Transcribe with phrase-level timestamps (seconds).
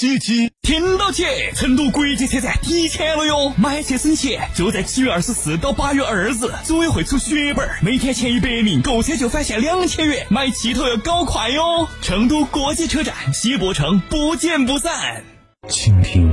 [0.00, 3.52] 七七听到起，成都国际车展提前了哟！
[3.58, 11.86] 买车省钱，就在七月二十四到八月二日，组委会出血本，每天前一百名购车就返现两千元，买汽头要搞快哟！
[12.00, 15.22] 成都国际车展，西博城不见不散。
[15.68, 16.32] 倾听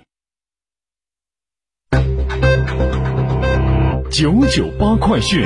[4.11, 5.41] 九九八快讯。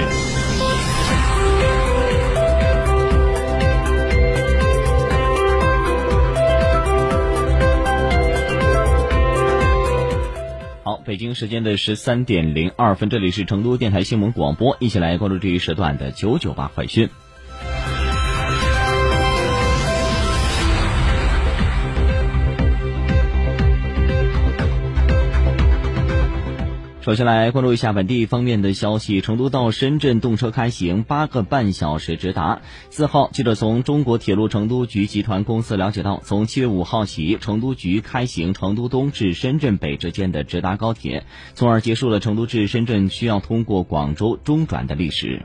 [10.83, 17.07] 好，北京时间的十三点零二分，这里是成都电台新闻广播，一起来关注这一时段的九九八快讯。
[27.05, 32.63] 首先来关注一下本地方面的消息：成都到深圳动车开行八个半小时直达。
[32.89, 45.43] 四号，记者从中国铁路成都局集团公司了解到，从七月五号起，成都局开行成都东至深圳北之间的直达高铁，从而结束了成都至深圳需要通过广州中转的历史。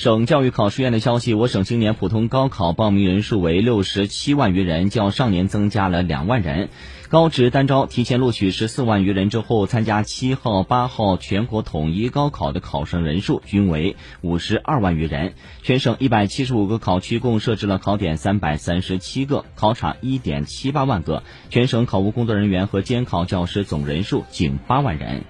[0.00, 6.70] 省教育考试院的消息，我省今年普通高考报名人数为六十七万余人，较上年增加了两万人。
[7.10, 15.34] 高职单招提前录取十四万余人之后，参加七号、八号全国统一高考的考生人数均为五十二万余人。
[15.62, 21.24] 全省一百七十五个考区共设置了考点三百三十七个，考场一点七八万个。
[21.50, 25.24] 全省考务工作人员和监考教师总人数仅八万人。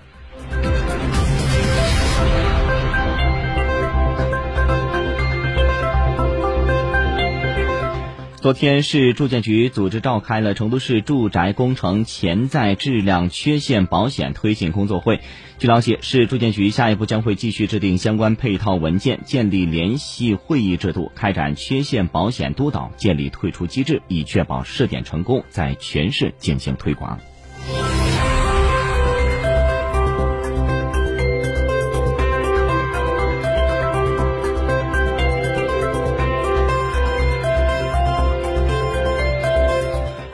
[8.40, 15.20] 昨天，市住建局组织召开了成都市住宅工程潜在质量缺陷保险推进工作会。
[15.58, 27.20] 据了解，市住建局下一步将会继续制定相关配套文件，建立联系会议制度，开展缺陷保险督导，建立退出机制，以确保试点成功，在全市进行推广。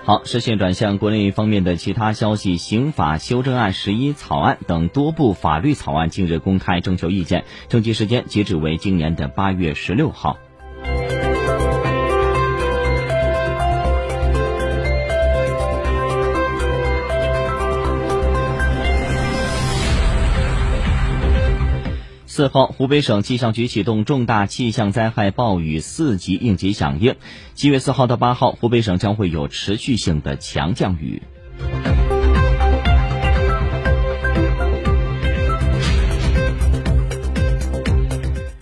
[0.07, 2.57] 好，视线转向国内方面的其他消息。
[2.57, 10.39] 刑法修正案十一草案等多部法律草案近日公开征求意见，征集时间截止为今年的八月十六号。
[22.37, 27.15] 四号，湖北省气象局启动重大气象灾害暴雨四级应急响应。
[27.55, 31.23] 七月四号到八号，湖北省将会有持续性的强降雨。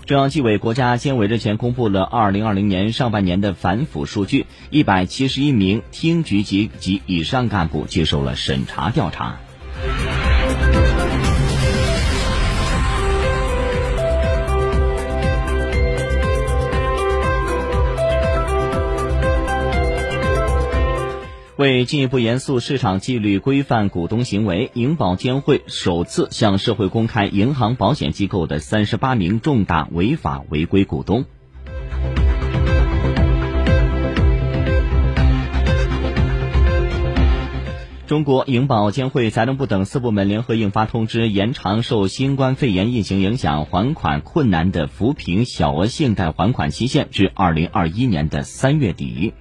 [0.07, 9.41] 中央纪委国家监委日前公布了二零二零年上半年的反腐数据，一百七十一名厅局级及以上干部接受了审查调查。
[21.57, 31.25] 为进一步严肃市场纪律、规范股东行为，银保监会首次向社会公开银行保险机构的三十八名重大违法违规股东。
[38.09, 49.35] 中国银保监会、财政部等四部门联合印发通知，延长受新冠肺炎疫情影响还款困难的扶贫小额信贷还款期限至二零二一年的三月底。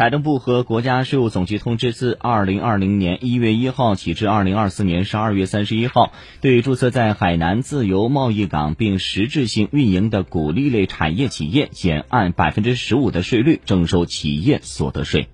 [0.00, 15.28] 财政部和国家税务总局通知，自二零二零年一月一号起至二零二四年十二月三十一号，对注册在海南自由贸易港并实质性运营的鼓励类产业企业，减按百分之十五的税率征收企业所得税。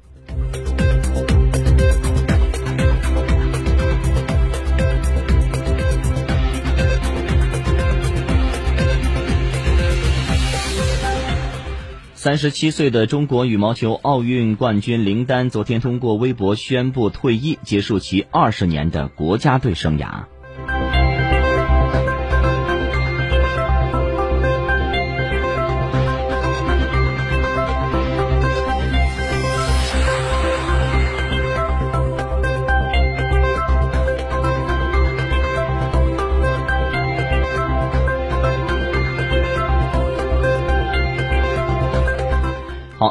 [12.26, 20.25] 三十七岁的中国羽毛球奥运冠军林丹昨天通过微博宣布退役，结束其二十年的国家队生涯。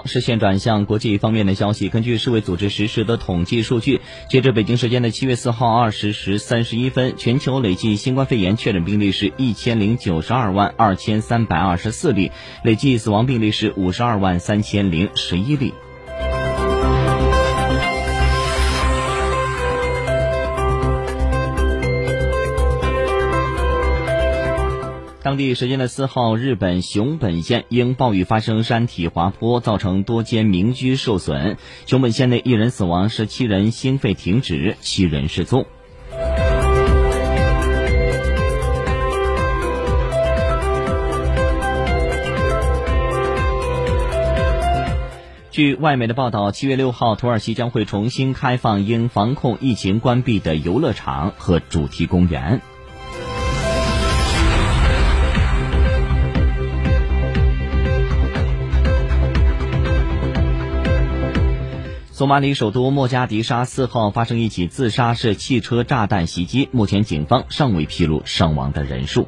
[0.06, 1.90] 视线转向国际方面的消息。
[1.90, 12.32] 根据世卫组织实时的统计数据，截至北京时间的七月四号二十时三十一分，全球累计新冠肺炎确诊病例是一千零九十二万二千三百二十四例，
[12.64, 15.74] 累计死亡病例是五十二万三千零十一例。
[25.26, 31.58] 当地时间的四号，日本熊本县因暴雨发生山体滑坡，造成多间民居受损。
[31.88, 35.66] 熊本县内一人死亡，十七人心肺停止，七人失踪。
[45.50, 52.62] 据外媒的报道，七月六号，土耳其将会重新开放因防控疫情关闭的游乐场和主题公园。
[62.16, 69.28] 索马里首都莫加迪沙四号发生一起自杀式汽车炸弹袭击，目前警方尚未披露伤亡的人数。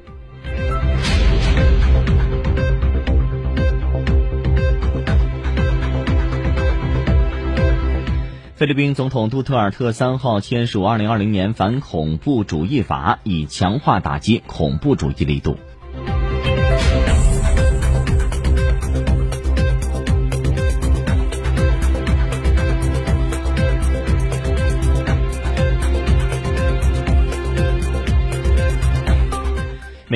[8.55, 15.57] 菲律宾总统杜特尔特三号签署二零二零年反恐怖主义法，以强化打击恐怖主义力度。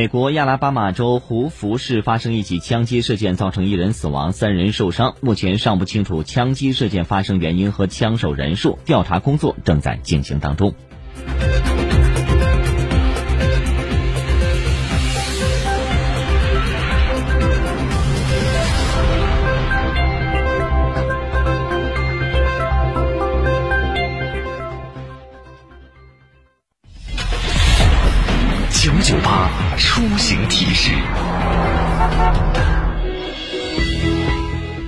[0.01, 5.15] 美国亚拉巴马州胡佛市发生一起枪击事件，造成一人死亡，三人受伤。
[5.21, 10.73] 目前尚不清楚枪击事件发生原因和枪手人数，调查工作正在进行当中。
[28.83, 29.47] 九九八
[29.77, 30.91] 出行提示。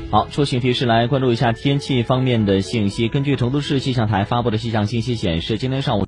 [0.10, 3.08] 好，出行提示来关注一下天气方面的信息。
[3.08, 6.02] 根据成都市气象台发布的气象信息显示，今天上午。